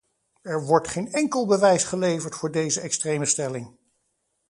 Er 0.41 0.63
wordt 0.65 0.87
geen 0.87 1.11
enkel 1.11 1.45
bewijs 1.47 1.83
geleverd 1.83 2.35
voor 2.35 2.51
deze 2.51 2.81
extreme 2.81 3.25
stelling. 3.25 3.75